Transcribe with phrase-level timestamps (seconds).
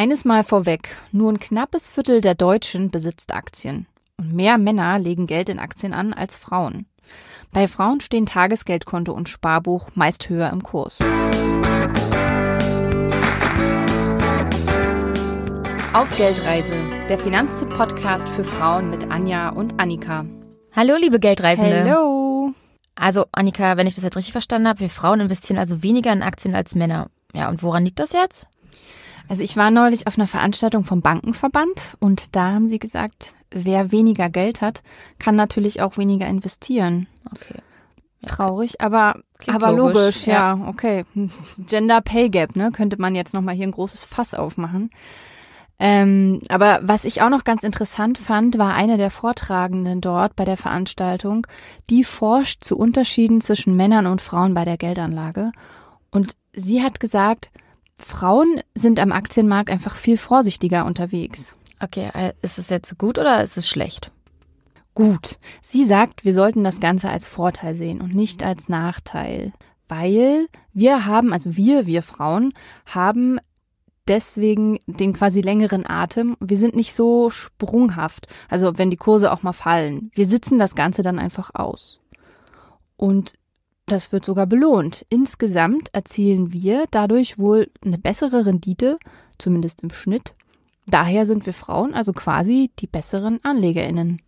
[0.00, 3.86] Eines mal vorweg, nur ein knappes Viertel der Deutschen besitzt Aktien.
[4.16, 6.86] Und mehr Männer legen Geld in Aktien an als Frauen.
[7.52, 11.00] Bei Frauen stehen Tagesgeldkonto und Sparbuch meist höher im Kurs.
[15.92, 16.72] Auf Geldreise,
[17.10, 20.24] der Finanztipp-Podcast für Frauen mit Anja und Annika.
[20.72, 21.84] Hallo, liebe Geldreisende.
[21.84, 22.54] Hallo.
[22.94, 26.22] Also, Annika, wenn ich das jetzt richtig verstanden habe, wir Frauen investieren also weniger in
[26.22, 27.10] Aktien als Männer.
[27.34, 28.46] Ja, und woran liegt das jetzt?
[29.30, 33.92] Also ich war neulich auf einer Veranstaltung vom Bankenverband und da haben sie gesagt, wer
[33.92, 34.82] weniger Geld hat,
[35.20, 37.06] kann natürlich auch weniger investieren.
[37.30, 37.60] Okay.
[38.26, 40.58] Traurig, aber, Klingt aber logisch, logisch, ja.
[40.66, 41.04] okay.
[41.58, 42.72] Gender Pay Gap, ne?
[42.72, 44.90] Könnte man jetzt nochmal hier ein großes Fass aufmachen.
[45.78, 50.44] Ähm, aber was ich auch noch ganz interessant fand, war eine der Vortragenden dort bei
[50.44, 51.46] der Veranstaltung,
[51.88, 55.52] die forscht zu Unterschieden zwischen Männern und Frauen bei der Geldanlage.
[56.10, 57.52] Und sie hat gesagt,
[58.00, 61.54] Frauen sind am Aktienmarkt einfach viel vorsichtiger unterwegs.
[61.80, 64.12] Okay, äh, ist es jetzt gut oder ist es schlecht?
[64.94, 65.38] Gut.
[65.62, 69.52] Sie sagt, wir sollten das Ganze als Vorteil sehen und nicht als Nachteil.
[69.88, 72.52] Weil wir haben, also wir, wir Frauen,
[72.86, 73.38] haben
[74.08, 76.36] deswegen den quasi längeren Atem.
[76.40, 78.26] Wir sind nicht so sprunghaft.
[78.48, 80.10] Also wenn die Kurse auch mal fallen.
[80.14, 82.00] Wir sitzen das Ganze dann einfach aus.
[82.96, 83.34] Und
[83.90, 85.04] das wird sogar belohnt.
[85.08, 88.98] Insgesamt erzielen wir dadurch wohl eine bessere Rendite,
[89.38, 90.34] zumindest im Schnitt.
[90.86, 94.22] Daher sind wir Frauen also quasi die besseren AnlegerInnen.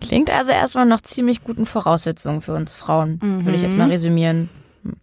[0.00, 3.44] Klingt also erstmal noch ziemlich guten Voraussetzungen für uns Frauen, Mhm.
[3.44, 4.50] würde ich jetzt mal resümieren.
[4.82, 4.96] Hm.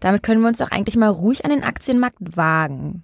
[0.00, 3.02] Damit können wir uns doch eigentlich mal ruhig an den Aktienmarkt wagen.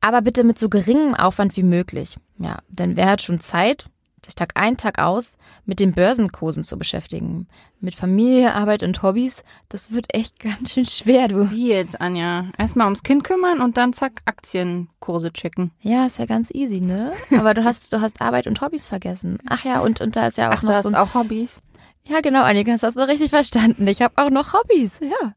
[0.00, 2.16] Aber bitte mit so geringem Aufwand wie möglich.
[2.38, 3.86] Ja, denn wer hat schon Zeit,
[4.24, 7.48] sich Tag ein, Tag aus mit den Börsenkursen zu beschäftigen?
[7.80, 11.50] Mit Familie, Arbeit und Hobbys, das wird echt ganz schön schwer, du.
[11.50, 12.50] Wie jetzt, Anja?
[12.58, 15.70] Erstmal ums Kind kümmern und dann zack, Aktienkurse checken.
[15.80, 17.12] Ja, ist ja ganz easy, ne?
[17.36, 19.38] Aber du hast, du hast Arbeit und Hobbys vergessen.
[19.48, 21.14] Ach ja, und, und da ist ja auch Ach, du noch hast so ein auch
[21.14, 21.62] Hobbys?
[22.04, 23.86] Ja, genau, Annika, hast du das noch richtig verstanden.
[23.86, 25.00] Ich habe auch noch Hobbys.
[25.00, 25.34] Ja.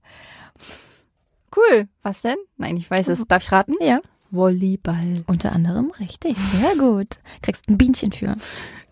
[1.55, 1.87] Cool.
[2.01, 2.37] Was denn?
[2.57, 3.23] Nein, ich weiß es.
[3.27, 3.75] Darf ich raten?
[3.79, 3.99] Ja.
[4.33, 5.23] Volleyball.
[5.27, 6.37] Unter anderem richtig.
[6.37, 7.19] Sehr gut.
[7.41, 8.35] Kriegst ein Bienchen für.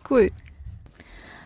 [0.09, 0.27] Cool.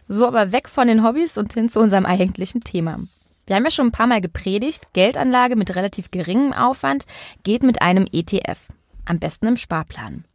[0.08, 3.00] So, aber weg von den Hobbys und hin zu unserem eigentlichen Thema.
[3.48, 7.06] Wir haben ja schon ein paar Mal gepredigt, Geldanlage mit relativ geringem Aufwand
[7.44, 8.60] geht mit einem ETF.
[9.06, 10.26] Am besten im Sparplan.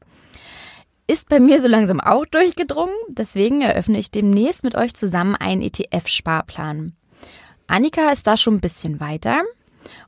[1.06, 5.60] Ist bei mir so langsam auch durchgedrungen, deswegen eröffne ich demnächst mit euch zusammen einen
[5.62, 6.92] ETF-Sparplan.
[7.66, 9.42] Annika ist da schon ein bisschen weiter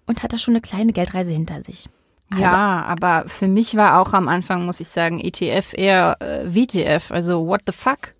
[0.06, 1.88] und hat da schon eine kleine Geldreise hinter sich.
[2.32, 6.44] Also- ja, aber für mich war auch am Anfang, muss ich sagen, ETF eher äh,
[6.54, 7.10] WTF.
[7.10, 8.14] Also, what the fuck?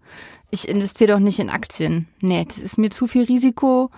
[0.51, 2.09] Ich investiere doch nicht in Aktien.
[2.21, 3.91] Nee, das ist mir zu viel Risiko.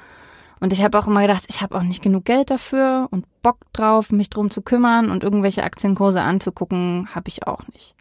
[0.61, 3.59] Und ich habe auch immer gedacht, ich habe auch nicht genug Geld dafür und Bock
[3.73, 7.97] drauf, mich drum zu kümmern und irgendwelche Aktienkurse anzugucken, habe ich auch nicht.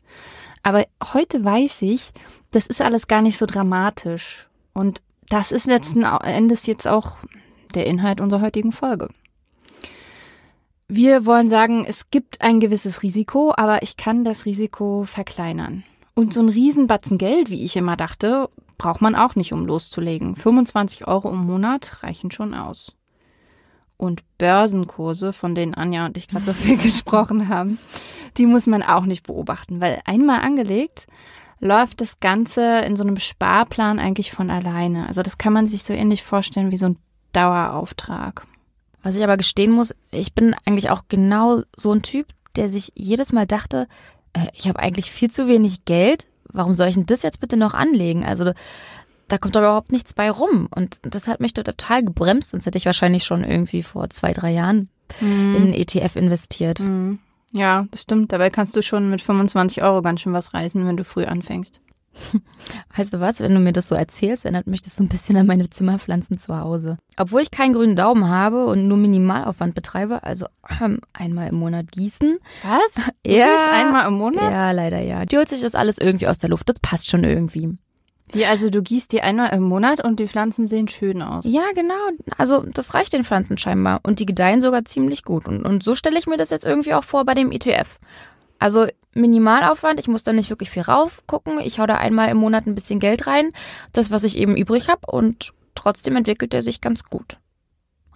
[0.62, 2.12] Aber heute weiß ich,
[2.52, 4.47] das ist alles gar nicht so dramatisch.
[4.73, 7.18] Und das ist letzten Endes jetzt auch
[7.73, 9.09] der Inhalt unserer heutigen Folge.
[10.96, 15.84] Wir wollen sagen, es gibt ein gewisses Risiko, aber ich kann das Risiko verkleinern.
[16.14, 20.36] Und so ein Riesenbatzen Geld, wie ich immer dachte, braucht man auch nicht, um loszulegen.
[20.36, 22.96] 25 Euro im Monat reichen schon aus.
[23.98, 27.80] Und Börsenkurse, von denen Anja und ich gerade so viel gesprochen haben,
[28.38, 31.08] die muss man auch nicht beobachten, weil einmal angelegt
[31.59, 35.08] läuft das Ganze in so einem Sparplan eigentlich von alleine.
[35.08, 37.00] Also das kann man sich so ähnlich vorstellen wie so ein
[37.32, 38.46] Dauerauftrag.
[39.03, 42.91] Was ich aber gestehen muss, ich bin eigentlich auch genau so ein Typ, der sich
[42.96, 43.88] jedes Mal dachte,
[44.34, 46.28] äh, ich habe eigentlich viel zu wenig Geld.
[46.52, 48.24] Warum soll ich denn das jetzt bitte noch anlegen?
[48.24, 48.53] Also
[49.28, 50.68] da kommt doch überhaupt nichts bei rum.
[50.74, 54.34] Und das hat mich da total gebremst, sonst hätte ich wahrscheinlich schon irgendwie vor zwei,
[54.34, 54.90] drei Jahren
[55.20, 56.80] in einen ETF investiert.
[56.80, 57.20] Mhm.
[57.52, 58.31] Ja, das stimmt.
[58.31, 61.81] Dabei kannst du schon mit 25 Euro ganz schön was reißen, wenn du früh anfängst.
[62.96, 65.35] Weißt du was, wenn du mir das so erzählst, erinnert mich das so ein bisschen
[65.38, 66.97] an meine Zimmerpflanzen zu Hause.
[67.18, 70.46] Obwohl ich keinen grünen Daumen habe und nur Minimalaufwand betreibe, also
[70.81, 72.40] ähm, einmal im Monat gießen.
[72.63, 73.06] Was?
[73.25, 73.46] Ja.
[73.46, 74.52] Wirklich einmal im Monat?
[74.52, 75.23] Ja, leider ja.
[75.23, 76.67] Die holt sich das alles irgendwie aus der Luft.
[76.67, 77.78] Das passt schon irgendwie.
[78.34, 81.46] Wie, also du gießt die einmal im Monat und die Pflanzen sehen schön aus.
[81.46, 81.93] Ja, genau.
[82.38, 84.02] Also das reicht den Pflanzen scheinbar.
[84.03, 85.47] Und die gedeihen sogar ziemlich gut.
[85.47, 87.99] Und, und so stelle ich mir das jetzt irgendwie auch vor bei dem ETF.
[88.59, 91.60] Also Minimalaufwand, ich muss da nicht wirklich viel raufgucken.
[91.60, 93.52] Ich hau da einmal im Monat ein bisschen Geld rein,
[93.92, 95.02] das, was ich eben übrig habe.
[95.08, 97.38] Und trotzdem entwickelt er sich ganz gut.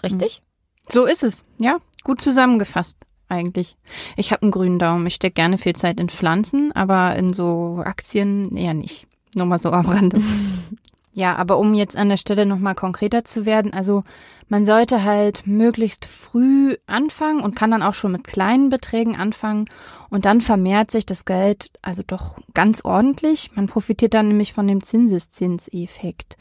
[0.04, 0.42] Richtig?
[0.90, 1.46] So ist es.
[1.60, 2.98] Ja, gut zusammengefasst
[3.30, 3.78] eigentlich.
[4.16, 5.06] Ich habe einen grünen Daumen.
[5.06, 9.08] Ich stecke gerne viel Zeit in Pflanzen, aber in so Aktien eher nicht.
[9.36, 10.22] Nur mal so am Rande.
[11.14, 14.04] ja, aber um jetzt an der Stelle nochmal konkreter zu werden, also
[14.50, 19.66] Man sollte halt möglichst früh anfangen und kann dann auch schon mit kleinen Beträgen anfangen
[20.10, 23.52] und dann vermehrt sich das Geld also doch ganz ordentlich.
[23.56, 26.38] Man profitiert dann nämlich von dem Zinseszinseffekt.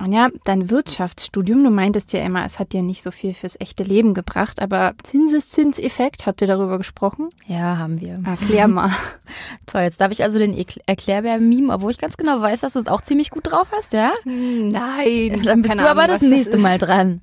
[0.00, 3.60] Und ja, dein Wirtschaftsstudium, du meintest ja immer, es hat dir nicht so viel fürs
[3.60, 7.30] echte Leben gebracht, aber Zinseszinseffekt, habt ihr darüber gesprochen?
[7.46, 8.14] Ja, haben wir.
[8.24, 8.92] Erklär mal.
[9.66, 10.56] Toll, jetzt darf ich also den
[10.86, 14.12] Erklärbär-Meme, obwohl ich ganz genau weiß, dass du es auch ziemlich gut drauf hast, ja?
[14.24, 15.42] Nein.
[15.44, 16.62] Dann bist du aber Ahnung, das was nächste ist.
[16.62, 17.20] Mal dran.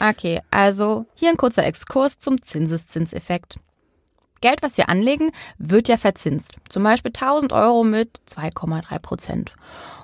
[0.00, 3.58] Okay, also hier ein kurzer Exkurs zum Zinseszinseffekt.
[4.40, 6.56] Geld, was wir anlegen, wird ja verzinst.
[6.68, 9.54] Zum Beispiel 1000 Euro mit 2,3 Prozent.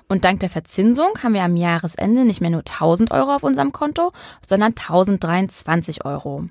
[0.07, 3.71] Und dank der Verzinsung haben wir am Jahresende nicht mehr nur 1000 Euro auf unserem
[3.71, 4.11] Konto,
[4.45, 6.45] sondern 1023 Euro.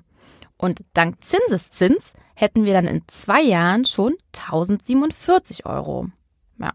[0.57, 6.07] Und dank Zinseszins hätten wir dann in zwei Jahren schon 1047 Euro.
[6.57, 6.71] Ja.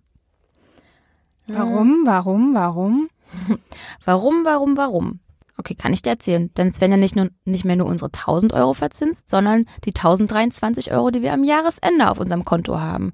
[1.46, 3.08] Warum, warum, warum?
[4.06, 5.20] Warum, warum, warum?
[5.58, 6.50] Okay, kann ich dir erzählen.
[6.56, 9.90] Denn es werden ja nicht, nur, nicht mehr nur unsere 1000 Euro verzinst, sondern die
[9.90, 13.12] 1023 Euro, die wir am Jahresende auf unserem Konto haben.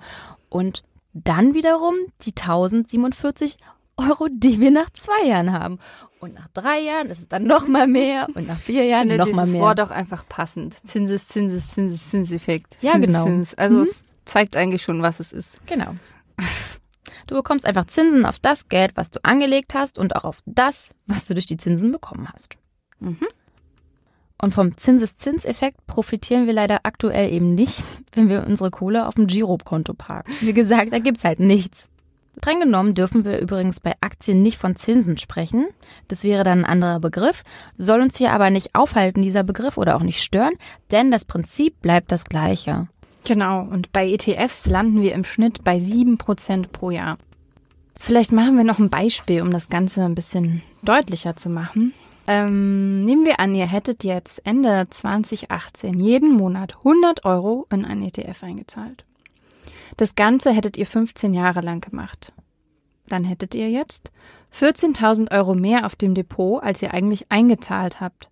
[0.50, 0.82] Und
[1.14, 3.56] dann wiederum die 1047
[3.96, 5.79] Euro, die wir nach zwei Jahren haben.
[6.20, 9.19] Und nach drei Jahren ist es dann noch mal mehr und nach vier Jahren finde
[9.19, 9.62] noch mal dieses mehr.
[9.62, 10.75] Wort auch einfach passend.
[10.87, 12.76] Zinses, Zinses, Zinses, Zinseffekt.
[12.81, 13.25] Ja, Zinses, genau.
[13.25, 13.55] Zins.
[13.55, 13.82] Also Mhm.
[13.82, 15.64] es zeigt eigentlich schon, was es ist.
[15.67, 15.94] Genau.
[17.26, 20.94] Du bekommst einfach Zinsen auf das Geld, was du angelegt hast und auch auf das,
[21.06, 22.56] was du durch die Zinsen bekommen hast.
[23.00, 23.19] Mhm.
[24.43, 27.82] Und vom Zinseszinseffekt profitieren wir leider aktuell eben nicht,
[28.12, 30.32] wenn wir unsere Kohle auf dem Girokonto parken.
[30.41, 31.88] Wie gesagt, da gibt's halt nichts.
[32.44, 35.69] Streng genommen dürfen wir übrigens bei Aktien nicht von Zinsen sprechen.
[36.09, 37.43] Das wäre dann ein anderer Begriff,
[37.79, 40.53] soll uns hier aber nicht aufhalten, dieser Begriff, oder auch nicht stören,
[40.91, 42.88] denn das Prinzip bleibt das gleiche.
[43.25, 43.62] Genau.
[43.62, 47.19] Und bei ETFs landen wir im Schnitt bei 7% pro Jahr.
[47.99, 51.94] Vielleicht machen wir noch ein Beispiel, um das Ganze ein bisschen deutlicher zu machen.
[52.26, 58.03] Ähm, nehmen wir an, ihr hättet jetzt Ende 2018 jeden Monat 100 Euro in einen
[58.03, 59.05] ETF eingezahlt.
[59.97, 62.32] Das Ganze hättet ihr 15 Jahre lang gemacht.
[63.09, 64.11] Dann hättet ihr jetzt
[64.55, 68.31] 14.000 Euro mehr auf dem Depot, als ihr eigentlich eingezahlt habt.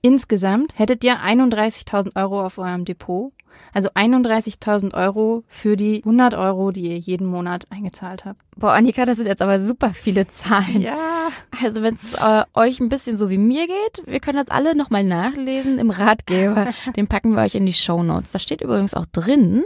[0.00, 3.32] Insgesamt hättet ihr 31.000 Euro auf eurem Depot,
[3.74, 8.40] also 31.000 Euro für die 100 Euro, die ihr jeden Monat eingezahlt habt.
[8.56, 10.82] Boah, Annika, das sind jetzt aber super viele Zahlen.
[10.82, 11.30] Ja,
[11.62, 14.76] Also wenn es äh, euch ein bisschen so wie mir geht, wir können das alle
[14.76, 16.72] nochmal nachlesen im Ratgeber.
[16.96, 18.32] Den packen wir euch in die Show Notes.
[18.32, 19.64] Da steht übrigens auch drin,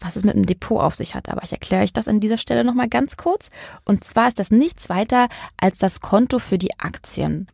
[0.00, 1.28] was es mit dem Depot auf sich hat.
[1.28, 3.50] Aber ich erkläre euch das an dieser Stelle nochmal ganz kurz.
[3.84, 7.48] Und zwar ist das nichts weiter als das Konto für die Aktien.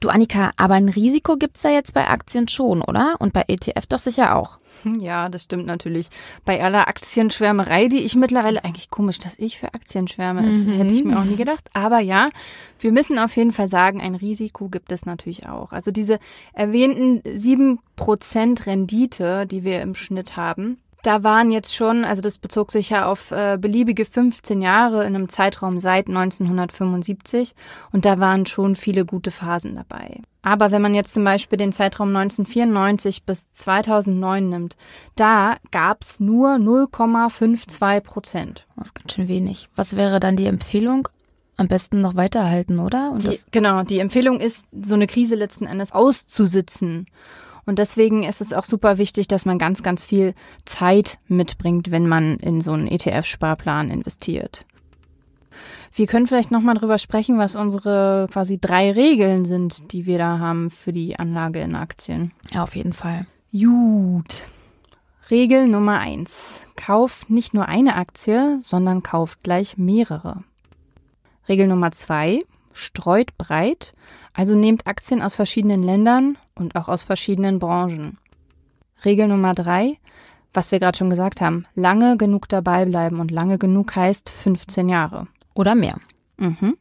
[0.00, 3.16] Du Annika, aber ein Risiko gibt's da jetzt bei Aktien schon, oder?
[3.18, 4.58] Und bei ETF doch sicher auch.
[4.84, 6.08] Ja, das stimmt natürlich.
[6.44, 10.68] Bei aller Aktienschwärmerei, die ich mittlerweile eigentlich komisch, dass ich für Aktien schwärme, Mhm.
[10.72, 11.68] hätte ich mir auch nie gedacht.
[11.72, 12.30] Aber ja,
[12.80, 15.72] wir müssen auf jeden Fall sagen, ein Risiko gibt es natürlich auch.
[15.72, 16.18] Also diese
[16.52, 22.72] erwähnten 7% Rendite, die wir im Schnitt haben, da waren jetzt schon, also das bezog
[22.72, 27.54] sich ja auf äh, beliebige 15 Jahre in einem Zeitraum seit 1975
[27.92, 30.20] und da waren schon viele gute Phasen dabei.
[30.42, 34.76] Aber wenn man jetzt zum Beispiel den Zeitraum 1994 bis 2009 nimmt,
[35.16, 38.66] da gab es nur 0,52 Prozent.
[38.76, 39.68] Das ist ganz schön wenig.
[39.76, 41.08] Was wäre dann die Empfehlung?
[41.56, 43.16] Am besten noch weiterhalten, oder?
[43.18, 47.06] Die, genau, die Empfehlung ist, so eine Krise letzten Endes auszusitzen.
[47.66, 50.34] Und deswegen ist es auch super wichtig, dass man ganz, ganz viel
[50.64, 54.64] Zeit mitbringt, wenn man in so einen ETF-Sparplan investiert.
[55.92, 60.38] Wir können vielleicht nochmal drüber sprechen, was unsere quasi drei Regeln sind, die wir da
[60.38, 62.32] haben für die Anlage in Aktien.
[62.52, 63.26] ja, auf jeden Fall.
[63.52, 64.44] Gut.
[65.30, 66.62] Regel Nummer eins.
[66.76, 70.44] Kauft nicht nur eine Aktie, sondern kauft gleich mehrere.
[71.48, 72.40] Regel Nummer zwei.
[72.76, 73.94] Streut breit,
[74.34, 78.18] also nehmt Aktien aus verschiedenen Ländern und auch aus verschiedenen Branchen.
[79.04, 79.98] Regel Nummer drei.
[80.52, 84.88] Was wir gerade schon gesagt haben, lange genug dabei bleiben und lange genug heißt 15
[84.88, 85.26] Jahre.
[85.54, 85.96] Oder mehr.
[86.38, 86.76] Mhm.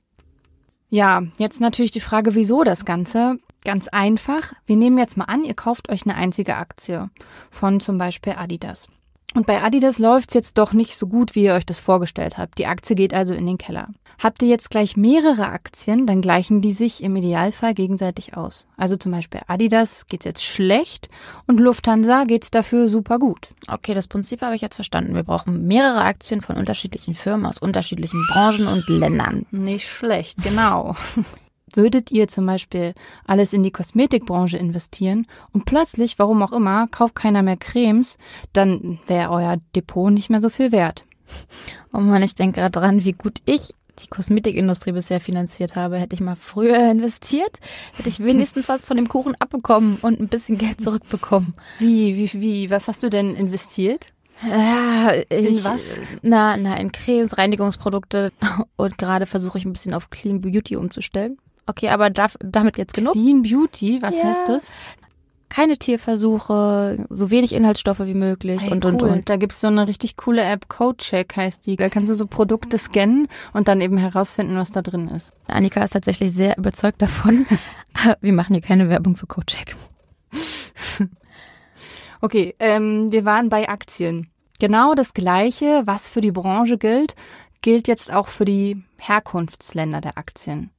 [0.90, 3.38] Ja, jetzt natürlich die Frage, wieso das Ganze?
[3.64, 4.54] Ganz einfach.
[4.66, 7.10] Wir nehmen jetzt mal an, ihr kauft euch eine einzige Aktie
[7.50, 8.88] von zum Beispiel Adidas.
[9.36, 12.38] Und bei Adidas läuft es jetzt doch nicht so gut, wie ihr euch das vorgestellt
[12.38, 12.58] habt.
[12.58, 13.90] Die Aktie geht also in den Keller.
[14.24, 18.66] Habt ihr jetzt gleich mehrere Aktien, dann gleichen die sich im Idealfall gegenseitig aus.
[18.78, 21.10] Also zum Beispiel Adidas geht's jetzt schlecht
[21.48, 23.54] und Lufthansa geht's dafür super gut.
[23.68, 25.16] Okay, das Prinzip habe ich jetzt verstanden.
[25.16, 29.46] Wir brauchen mehrere Aktien von unterschiedlichen Firmen aus unterschiedlichen Branchen und Ländern.
[29.52, 30.96] Nicht schlecht, genau.
[31.76, 32.94] Würdet ihr zum Beispiel
[33.26, 38.18] alles in die Kosmetikbranche investieren und plötzlich, warum auch immer, kauft keiner mehr Cremes,
[38.54, 41.04] dann wäre euer Depot nicht mehr so viel wert.
[41.94, 45.98] Oh Mann, ich denke gerade dran, wie gut ich die Kosmetikindustrie bisher finanziert habe.
[45.98, 47.60] Hätte ich mal früher investiert,
[47.94, 51.54] hätte ich wenigstens was von dem Kuchen abbekommen und ein bisschen Geld zurückbekommen.
[51.80, 54.08] Wie, wie, wie, was hast du denn investiert?
[54.46, 55.98] Ja, In was?
[56.22, 58.34] Na, na, in Cremes, Reinigungsprodukte
[58.76, 61.38] und gerade versuche ich ein bisschen auf Clean Beauty umzustellen.
[61.68, 63.14] Okay, aber darf, damit jetzt genug.
[63.14, 64.24] Clean Beauty, was Ja.
[64.24, 64.66] heißt das?
[65.48, 68.92] Keine Tierversuche, so wenig Inhaltsstoffe wie möglich Ey, und, cool.
[68.94, 69.30] und, und.
[69.30, 71.76] Da gibt's so eine richtig coole App, Codecheck heißt die.
[71.78, 75.32] Da kannst du so Produkte scannen und dann eben herausfinden, was da drin ist.
[75.48, 77.46] Annika ist tatsächlich sehr überzeugt davon.
[78.22, 79.76] Wir machen hier keine Werbung für Codecheck.
[82.22, 84.30] Okay, ähm, wir waren bei Aktien.
[84.60, 87.16] Genau das Gleiche, was für die Branche gilt,
[87.62, 90.72] gilt jetzt auch für die Herkunftsländer der Aktien.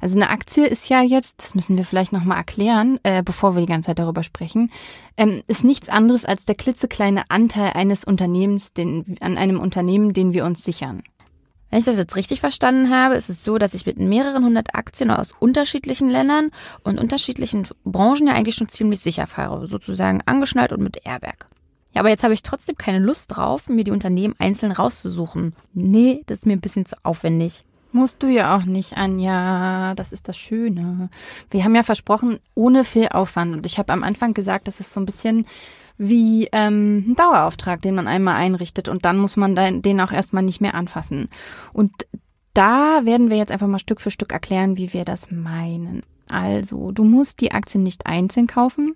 [0.00, 3.60] Also eine Aktie ist ja jetzt, das müssen wir vielleicht nochmal erklären, äh, bevor wir
[3.60, 4.70] die ganze Zeit darüber sprechen,
[5.16, 10.32] ähm, ist nichts anderes als der klitzekleine Anteil eines Unternehmens, den, an einem Unternehmen, den
[10.32, 11.02] wir uns sichern.
[11.70, 14.74] Wenn ich das jetzt richtig verstanden habe, ist es so, dass ich mit mehreren hundert
[14.74, 16.50] Aktien aus unterschiedlichen Ländern
[16.82, 21.46] und unterschiedlichen Branchen ja eigentlich schon ziemlich sicher fahre, sozusagen angeschnallt und mit Airbag.
[21.92, 25.54] Ja, aber jetzt habe ich trotzdem keine Lust drauf, mir die Unternehmen einzeln rauszusuchen.
[25.74, 27.64] Nee, das ist mir ein bisschen zu aufwendig.
[27.90, 29.94] Musst du ja auch nicht, Anja.
[29.94, 31.08] Das ist das Schöne.
[31.50, 33.54] Wir haben ja versprochen, ohne viel Aufwand.
[33.54, 35.46] Und ich habe am Anfang gesagt, das ist so ein bisschen
[35.96, 38.88] wie ähm, ein Dauerauftrag, den man einmal einrichtet.
[38.88, 41.28] Und dann muss man den auch erstmal nicht mehr anfassen.
[41.72, 41.92] Und
[42.52, 46.02] da werden wir jetzt einfach mal Stück für Stück erklären, wie wir das meinen.
[46.28, 48.94] Also, du musst die Aktien nicht einzeln kaufen.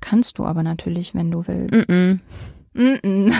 [0.00, 1.88] Kannst du aber natürlich, wenn du willst.
[1.88, 2.20] Mm
[2.74, 3.32] Mm-mm.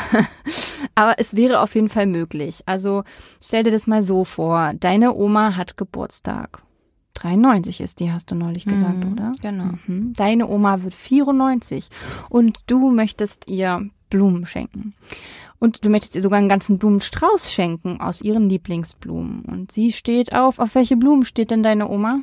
[0.94, 2.62] Aber es wäre auf jeden Fall möglich.
[2.66, 3.04] Also
[3.42, 4.72] stell dir das mal so vor.
[4.78, 6.62] Deine Oma hat Geburtstag.
[7.14, 9.32] 93 ist die, hast du neulich gesagt, Mhm, oder?
[9.40, 9.70] genau.
[9.86, 10.12] Mhm.
[10.14, 11.88] Deine Oma wird 94
[12.28, 14.94] und du möchtest ihr Blumen schenken.
[15.60, 19.42] Und du möchtest ihr sogar einen ganzen Blumenstrauß schenken aus ihren Lieblingsblumen.
[19.42, 20.58] Und sie steht auf.
[20.58, 22.20] Auf welche Blumen steht denn deine Oma?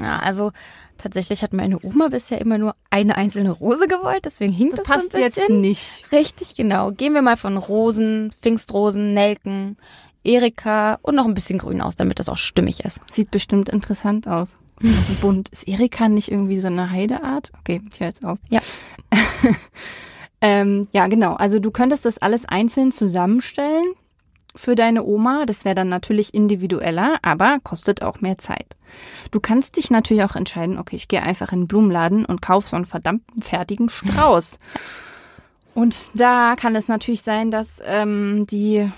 [0.00, 0.52] Ja, also
[1.00, 4.92] tatsächlich hat meine Oma bisher immer nur eine einzelne Rose gewollt, deswegen hinkt das, so
[4.92, 5.60] ein bisschen.
[5.60, 6.10] nicht.
[6.12, 6.92] Richtig, genau.
[6.92, 9.76] Gehen wir mal von Rosen, Pfingstrosen, Nelken,
[10.22, 13.00] Erika und noch ein bisschen Grün aus, damit das auch stimmig ist.
[13.12, 14.48] Sieht bestimmt interessant aus.
[14.80, 15.48] Ganz bunt.
[15.50, 17.52] Ist Erika nicht irgendwie so eine Heideart?
[17.60, 18.38] Okay, ich höre jetzt auf.
[18.48, 18.60] Ja.
[20.40, 21.34] ähm, ja, genau.
[21.34, 23.94] Also du könntest das alles einzeln zusammenstellen
[24.56, 25.44] für deine Oma.
[25.46, 28.76] Das wäre dann natürlich individueller, aber kostet auch mehr Zeit.
[29.30, 32.68] Du kannst dich natürlich auch entscheiden, okay, ich gehe einfach in den Blumenladen und kaufe
[32.68, 34.58] so einen verdammten fertigen Strauß.
[35.72, 38.90] Und da kann es natürlich sein, dass ähm, die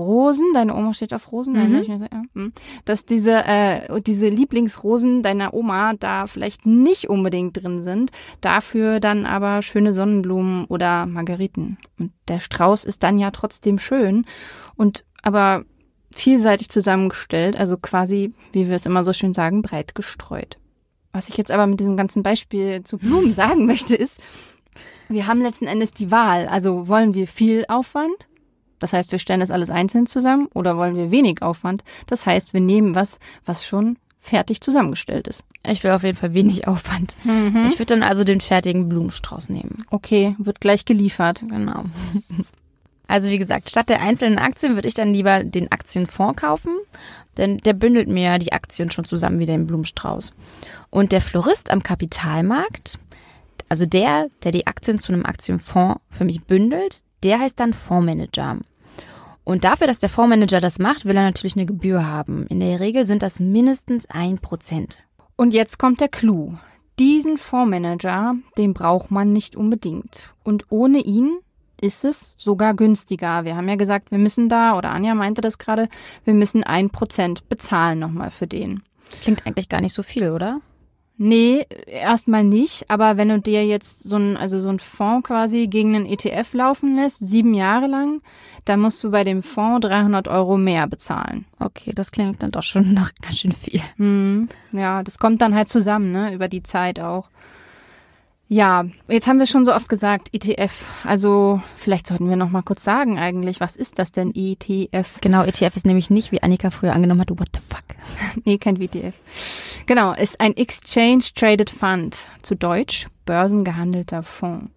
[0.00, 1.72] Rosen, deine Oma steht auf Rosen, Nein, Mhm.
[1.72, 1.82] ne?
[1.82, 2.22] Ich weiß nicht, ja.
[2.34, 2.52] Hm.
[2.84, 9.26] dass diese, äh, diese Lieblingsrosen deiner Oma da vielleicht nicht unbedingt drin sind, dafür dann
[9.26, 11.78] aber schöne Sonnenblumen oder Margeriten.
[11.98, 14.24] Und der Strauß ist dann ja trotzdem schön
[14.76, 15.64] und aber
[16.12, 20.58] vielseitig zusammengestellt, also quasi, wie wir es immer so schön sagen, breit gestreut.
[21.12, 24.18] Was ich jetzt aber mit diesem ganzen Beispiel zu Blumen sagen möchte, ist,
[25.08, 26.46] wir haben letzten Endes die Wahl.
[26.46, 28.28] Also wollen wir viel Aufwand?
[28.80, 31.84] Das heißt, wir stellen das alles einzeln zusammen oder wollen wir wenig Aufwand?
[32.06, 35.44] Das heißt, wir nehmen was, was schon fertig zusammengestellt ist.
[35.66, 37.16] Ich will auf jeden Fall wenig Aufwand.
[37.66, 39.84] Ich würde dann also den fertigen Blumenstrauß nehmen.
[39.90, 41.42] Okay, wird gleich geliefert.
[41.48, 41.84] Genau.
[43.06, 46.72] Also wie gesagt, statt der einzelnen Aktien würde ich dann lieber den Aktienfonds kaufen,
[47.38, 50.32] denn der bündelt mir die Aktien schon zusammen wie den Blumenstrauß.
[50.90, 52.98] Und der Florist am Kapitalmarkt,
[53.68, 58.58] also der, der die Aktien zu einem Aktienfonds für mich bündelt, der heißt dann Fondsmanager.
[59.50, 62.46] Und dafür, dass der Fondsmanager das macht, will er natürlich eine Gebühr haben.
[62.46, 65.00] In der Regel sind das mindestens ein Prozent.
[65.34, 66.54] Und jetzt kommt der Clou.
[67.00, 70.32] Diesen Fondsmanager, den braucht man nicht unbedingt.
[70.44, 71.40] Und ohne ihn
[71.80, 73.44] ist es sogar günstiger.
[73.44, 75.88] Wir haben ja gesagt, wir müssen da, oder Anja meinte das gerade,
[76.24, 78.84] wir müssen ein Prozent bezahlen nochmal für den.
[79.20, 80.60] Klingt eigentlich gar nicht so viel, oder?
[81.22, 82.88] Nee, erstmal nicht.
[82.88, 86.54] Aber wenn du dir jetzt so ein, also so ein Fonds quasi gegen einen ETF
[86.54, 88.22] laufen lässt, sieben Jahre lang,
[88.64, 91.44] dann musst du bei dem Fonds 300 Euro mehr bezahlen.
[91.58, 93.82] Okay, das klingt dann doch schon nach ganz schön viel.
[93.98, 97.28] Hm, ja, das kommt dann halt zusammen, ne, über die Zeit auch.
[98.52, 100.88] Ja, jetzt haben wir schon so oft gesagt, ETF.
[101.04, 105.20] Also vielleicht sollten wir noch mal kurz sagen eigentlich, was ist das denn ETF?
[105.20, 107.84] Genau, ETF ist nämlich nicht, wie Annika früher angenommen hat, what the fuck.
[108.44, 109.14] Nee, kein WTF.
[109.86, 114.72] Genau, ist ein Exchange Traded Fund, zu Deutsch börsengehandelter Fonds.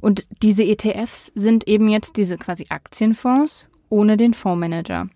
[0.00, 5.06] Und diese ETFs sind eben jetzt diese quasi Aktienfonds ohne den Fondsmanager.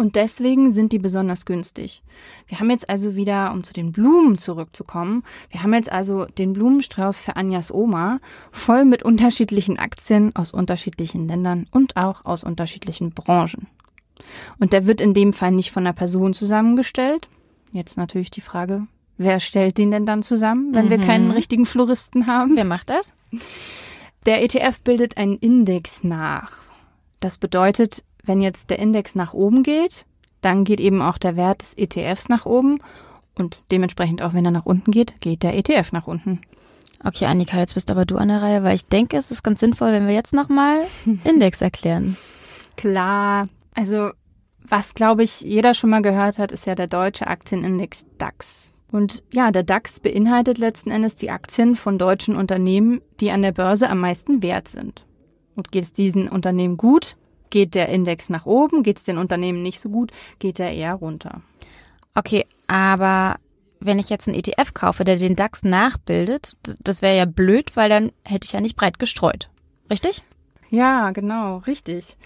[0.00, 2.02] Und deswegen sind die besonders günstig.
[2.46, 6.54] Wir haben jetzt also wieder, um zu den Blumen zurückzukommen, wir haben jetzt also den
[6.54, 8.18] Blumenstrauß für Anjas Oma
[8.50, 13.66] voll mit unterschiedlichen Aktien aus unterschiedlichen Ländern und auch aus unterschiedlichen Branchen.
[14.58, 17.28] Und der wird in dem Fall nicht von einer Person zusammengestellt.
[17.70, 18.86] Jetzt natürlich die Frage,
[19.18, 21.04] wer stellt den denn dann zusammen, wenn wir Mhm.
[21.04, 22.56] keinen richtigen Floristen haben?
[22.56, 23.12] Wer macht das?
[24.24, 26.52] Der ETF bildet einen Index nach.
[27.20, 30.06] Das bedeutet, wenn jetzt der Index nach oben geht,
[30.40, 32.78] dann geht eben auch der Wert des ETFs nach oben
[33.34, 36.40] und dementsprechend auch wenn er nach unten geht, geht der ETF nach unten.
[37.02, 39.60] Okay, Annika, jetzt bist aber du an der Reihe, weil ich denke, es ist ganz
[39.60, 40.86] sinnvoll, wenn wir jetzt nochmal
[41.24, 42.16] Index erklären.
[42.76, 43.48] Klar.
[43.74, 44.10] Also,
[44.68, 48.74] was glaube ich jeder schon mal gehört hat, ist ja der deutsche Aktienindex DAX.
[48.92, 53.52] Und ja, der DAX beinhaltet letzten Endes die Aktien von deutschen Unternehmen, die an der
[53.52, 55.06] Börse am meisten wert sind.
[55.56, 57.16] Und geht es diesen Unternehmen gut,
[57.50, 60.94] geht der Index nach oben, geht es den Unternehmen nicht so gut, geht er eher
[60.94, 61.42] runter.
[62.14, 63.36] Okay, aber
[63.80, 67.88] wenn ich jetzt einen ETF kaufe, der den DAX nachbildet, das wäre ja blöd, weil
[67.88, 69.48] dann hätte ich ja nicht breit gestreut.
[69.90, 70.22] Richtig?
[70.70, 72.16] Ja, genau, richtig.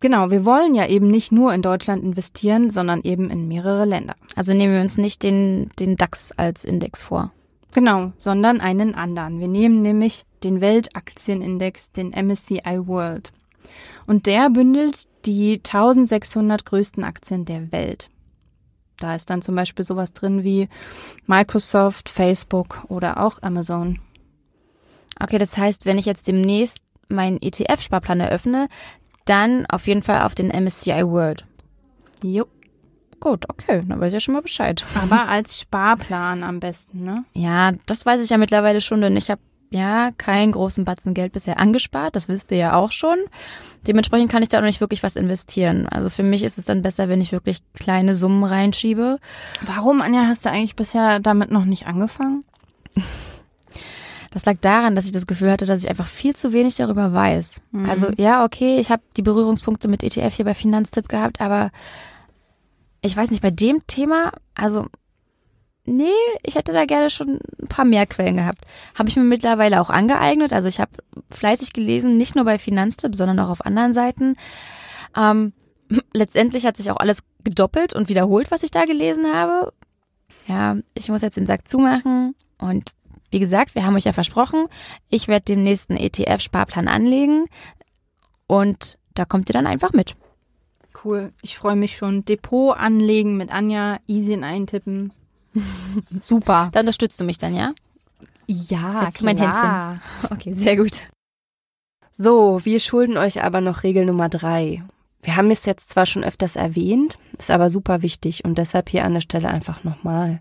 [0.00, 4.14] Genau, wir wollen ja eben nicht nur in Deutschland investieren, sondern eben in mehrere Länder.
[4.36, 7.32] Also nehmen wir uns nicht den, den DAX als Index vor.
[7.72, 9.40] Genau, sondern einen anderen.
[9.40, 13.32] Wir nehmen nämlich den Weltaktienindex, den MSCI World.
[14.06, 18.10] Und der bündelt die 1600 größten Aktien der Welt.
[18.98, 20.68] Da ist dann zum Beispiel sowas drin wie
[21.26, 23.98] Microsoft, Facebook oder auch Amazon.
[25.18, 28.68] Okay, das heißt, wenn ich jetzt demnächst meinen ETF-Sparplan eröffne,
[29.24, 31.44] dann auf jeden Fall auf den MSCI World.
[32.22, 32.46] Jo.
[33.20, 34.84] Gut, okay, dann weiß ich ja schon mal Bescheid.
[34.94, 37.24] Aber als Sparplan am besten, ne?
[37.34, 41.32] Ja, das weiß ich ja mittlerweile schon, denn ich habe ja keinen großen Batzen Geld
[41.32, 43.16] bisher angespart, das wisst ihr ja auch schon.
[43.86, 45.86] Dementsprechend kann ich da auch nicht wirklich was investieren.
[45.86, 49.18] Also für mich ist es dann besser, wenn ich wirklich kleine Summen reinschiebe.
[49.64, 52.42] Warum, Anja, hast du eigentlich bisher damit noch nicht angefangen?
[54.30, 57.12] Das lag daran, dass ich das Gefühl hatte, dass ich einfach viel zu wenig darüber
[57.12, 57.60] weiß.
[57.88, 61.70] Also ja, okay, ich habe die Berührungspunkte mit ETF hier bei Finanztipp gehabt, aber
[63.02, 64.86] ich weiß nicht, bei dem Thema, also
[65.84, 66.08] nee,
[66.42, 68.62] ich hätte da gerne schon ein paar mehr Quellen gehabt.
[68.94, 70.52] Habe ich mir mittlerweile auch angeeignet.
[70.52, 70.90] Also ich habe
[71.30, 74.36] fleißig gelesen, nicht nur bei Finanztipp, sondern auch auf anderen Seiten.
[75.16, 75.52] Ähm,
[76.12, 79.72] letztendlich hat sich auch alles gedoppelt und wiederholt, was ich da gelesen habe.
[80.46, 82.90] Ja, ich muss jetzt den Sack zumachen und
[83.30, 84.66] wie gesagt, wir haben euch ja versprochen,
[85.08, 87.46] ich werde dem nächsten ETF-Sparplan anlegen
[88.48, 90.16] und da kommt ihr dann einfach mit.
[91.04, 91.32] Cool.
[91.40, 92.24] Ich freue mich schon.
[92.24, 95.12] Depot anlegen mit Anja, easy in eintippen.
[96.20, 96.70] Super.
[96.72, 97.72] Da unterstützt du mich dann, ja?
[98.46, 99.96] Ja, Jetzt mein klar.
[100.30, 100.92] Okay, sehr gut.
[102.12, 104.82] So, wir schulden euch aber noch Regel Nummer drei.
[105.22, 109.04] Wir haben es jetzt zwar schon öfters erwähnt, ist aber super wichtig und deshalb hier
[109.04, 110.40] an der Stelle einfach nochmal.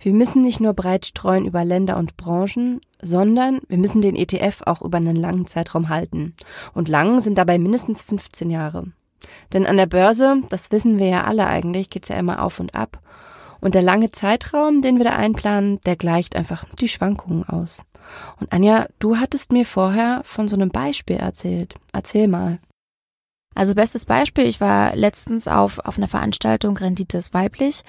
[0.00, 4.62] Wir müssen nicht nur breit streuen über Länder und Branchen, sondern wir müssen den ETF
[4.66, 6.34] auch über einen langen Zeitraum halten.
[6.74, 8.86] Und lang sind dabei mindestens 15 Jahre.
[9.52, 12.74] Denn an der Börse, das wissen wir ja alle eigentlich, geht's ja immer auf und
[12.74, 13.00] ab.
[13.62, 17.82] Und der lange Zeitraum, den wir da einplanen, der gleicht einfach die Schwankungen aus.
[18.40, 21.76] Und Anja, du hattest mir vorher von so einem Beispiel erzählt.
[21.92, 22.58] Erzähl mal.
[23.54, 27.82] Also bestes Beispiel, ich war letztens auf, auf einer Veranstaltung Rendite ist weiblich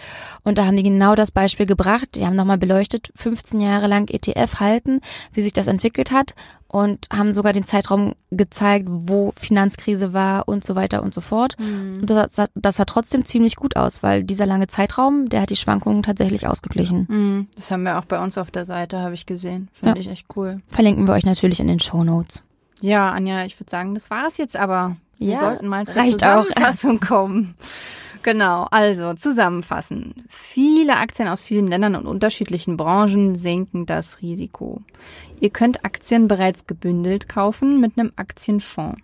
[0.43, 2.15] und da haben die genau das Beispiel gebracht.
[2.15, 4.99] Die haben nochmal beleuchtet, 15 Jahre lang ETF halten,
[5.31, 6.35] wie sich das entwickelt hat
[6.73, 11.55] und haben sogar den Zeitraum gezeigt, wo Finanzkrise war und so weiter und so fort.
[11.59, 15.55] Und das, das, sah trotzdem ziemlich gut aus, weil dieser lange Zeitraum, der hat die
[15.55, 17.05] Schwankungen tatsächlich ausgeglichen.
[17.07, 17.47] Mhm.
[17.55, 19.69] Das haben wir auch bei uns auf der Seite, habe ich gesehen.
[19.71, 20.01] Finde Ja.
[20.01, 20.61] ich echt cool.
[20.67, 22.41] Verlinken wir euch natürlich in den Show Notes.
[22.81, 24.97] Ja, Anja, ich würde sagen, das war es jetzt aber.
[25.19, 26.43] Wir Ja, sollten mal zur reicht auch.
[26.47, 27.53] Zusammenfassung kommen.
[28.23, 30.13] Genau, also zusammenfassen.
[30.29, 34.81] Viele Aktien aus vielen Ländern und unterschiedlichen Branchen senken das Risiko.
[35.41, 39.01] Ihr könnt Aktien bereits gebündelt kaufen mit einem Aktienfonds.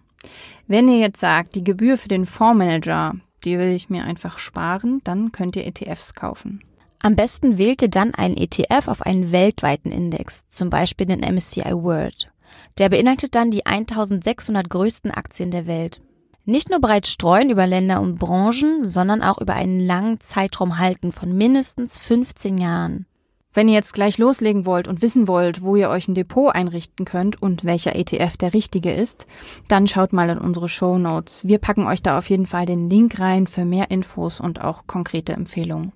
[0.67, 5.01] Wenn ihr jetzt sagt, die Gebühr für den Fondsmanager, die will ich mir einfach sparen,
[5.03, 6.61] dann könnt ihr ETFs kaufen.
[7.01, 11.73] Am besten wählt ihr dann einen ETF auf einen weltweiten Index, zum Beispiel den MSCI
[11.73, 12.29] World.
[12.77, 16.01] Der beinhaltet dann die 1600 größten Aktien der Welt.
[16.49, 21.11] Nicht nur breit streuen über Länder und Branchen, sondern auch über einen langen Zeitraum halten
[21.11, 23.05] von mindestens 15 Jahren.
[23.53, 27.05] Wenn ihr jetzt gleich loslegen wollt und wissen wollt, wo ihr euch ein Depot einrichten
[27.05, 29.27] könnt und welcher ETF der richtige ist,
[29.67, 31.47] dann schaut mal in unsere Show Notes.
[31.47, 34.87] Wir packen euch da auf jeden Fall den Link rein für mehr Infos und auch
[34.87, 35.91] konkrete Empfehlungen.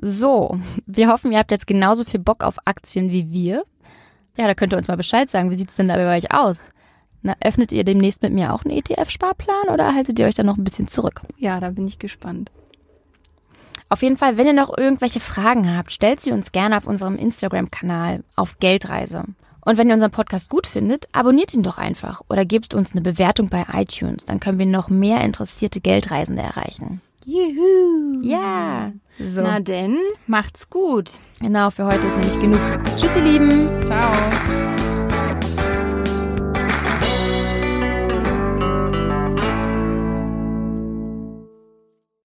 [0.00, 3.62] So, wir hoffen, ihr habt jetzt genauso viel Bock auf Aktien wie wir.
[4.38, 5.50] Ja, da könnt ihr uns mal Bescheid sagen.
[5.50, 6.72] Wie sieht's denn da bei euch aus?
[7.22, 10.56] Na, öffnet ihr demnächst mit mir auch einen ETF-Sparplan oder haltet ihr euch da noch
[10.56, 11.22] ein bisschen zurück?
[11.36, 12.50] Ja, da bin ich gespannt.
[13.90, 17.16] Auf jeden Fall, wenn ihr noch irgendwelche Fragen habt, stellt sie uns gerne auf unserem
[17.16, 19.24] Instagram-Kanal auf Geldreise.
[19.62, 23.02] Und wenn ihr unseren Podcast gut findet, abonniert ihn doch einfach oder gebt uns eine
[23.02, 24.24] Bewertung bei iTunes.
[24.24, 27.02] Dann können wir noch mehr interessierte Geldreisende erreichen.
[27.26, 28.22] Juhu.
[28.22, 28.92] Ja.
[29.18, 29.42] So.
[29.42, 31.10] Na denn, macht's gut.
[31.40, 32.60] Genau, für heute ist nämlich genug.
[32.96, 33.82] Tschüss, ihr Lieben.
[33.82, 34.10] Ciao.